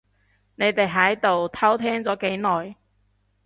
[0.55, 2.75] 你哋喺度偷聽咗幾耐？